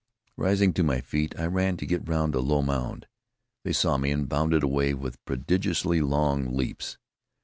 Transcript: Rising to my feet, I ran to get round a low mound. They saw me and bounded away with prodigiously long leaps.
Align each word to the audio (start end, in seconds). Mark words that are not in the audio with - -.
Rising 0.35 0.73
to 0.73 0.83
my 0.83 0.99
feet, 0.99 1.39
I 1.39 1.45
ran 1.45 1.77
to 1.77 1.85
get 1.85 2.09
round 2.09 2.33
a 2.33 2.39
low 2.39 2.63
mound. 2.63 3.05
They 3.63 3.71
saw 3.71 3.99
me 3.99 4.09
and 4.09 4.27
bounded 4.27 4.63
away 4.63 4.95
with 4.95 5.23
prodigiously 5.25 6.01
long 6.01 6.57
leaps. 6.57 6.97